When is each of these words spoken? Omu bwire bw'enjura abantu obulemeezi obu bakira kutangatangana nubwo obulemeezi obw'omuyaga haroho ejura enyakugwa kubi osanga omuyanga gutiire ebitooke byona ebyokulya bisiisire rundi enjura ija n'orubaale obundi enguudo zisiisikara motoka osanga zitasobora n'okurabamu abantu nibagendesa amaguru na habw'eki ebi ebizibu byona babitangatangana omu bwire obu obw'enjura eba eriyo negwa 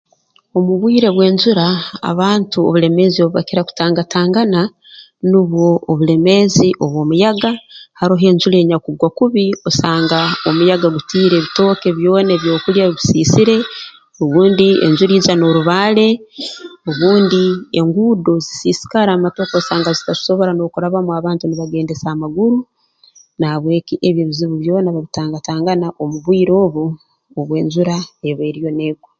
Omu 0.57 0.73
bwire 0.79 1.09
bw'enjura 1.15 1.67
abantu 2.11 2.57
obulemeezi 2.67 3.17
obu 3.21 3.33
bakira 3.37 3.61
kutangatangana 3.67 4.61
nubwo 5.29 5.65
obulemeezi 5.91 6.67
obw'omuyaga 6.83 7.51
haroho 7.99 8.23
ejura 8.31 8.57
enyakugwa 8.59 9.07
kubi 9.17 9.45
osanga 9.67 10.19
omuyanga 10.49 10.87
gutiire 10.95 11.35
ebitooke 11.39 11.89
byona 11.97 12.31
ebyokulya 12.33 12.83
bisiisire 12.93 13.55
rundi 14.33 14.67
enjura 14.85 15.13
ija 15.17 15.33
n'orubaale 15.37 16.07
obundi 16.89 17.43
enguudo 17.79 18.31
zisiisikara 18.45 19.11
motoka 19.23 19.53
osanga 19.61 19.89
zitasobora 19.97 20.51
n'okurabamu 20.53 21.11
abantu 21.13 21.43
nibagendesa 21.45 22.07
amaguru 22.11 22.57
na 23.39 23.45
habw'eki 23.51 23.95
ebi 24.07 24.19
ebizibu 24.23 24.55
byona 24.63 24.87
babitangatangana 24.95 25.87
omu 26.01 26.17
bwire 26.23 26.53
obu 26.65 26.83
obw'enjura 27.39 27.95
eba 28.29 28.43
eriyo 28.49 28.71
negwa 28.77 29.07